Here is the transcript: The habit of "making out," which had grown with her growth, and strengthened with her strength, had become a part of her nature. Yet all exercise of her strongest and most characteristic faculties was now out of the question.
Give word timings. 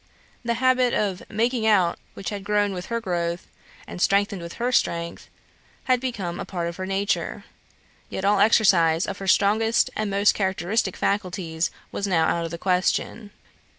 The 0.43 0.55
habit 0.55 0.95
of 0.95 1.21
"making 1.29 1.67
out," 1.67 1.99
which 2.15 2.31
had 2.31 2.43
grown 2.43 2.73
with 2.73 2.87
her 2.87 2.99
growth, 2.99 3.45
and 3.85 4.01
strengthened 4.01 4.41
with 4.41 4.53
her 4.53 4.71
strength, 4.71 5.29
had 5.83 5.99
become 5.99 6.39
a 6.39 6.43
part 6.43 6.67
of 6.67 6.77
her 6.77 6.87
nature. 6.87 7.43
Yet 8.09 8.25
all 8.25 8.39
exercise 8.39 9.05
of 9.05 9.19
her 9.19 9.27
strongest 9.27 9.91
and 9.95 10.09
most 10.09 10.33
characteristic 10.33 10.97
faculties 10.97 11.69
was 11.91 12.07
now 12.07 12.25
out 12.25 12.45
of 12.45 12.49
the 12.49 12.57
question. 12.57 13.29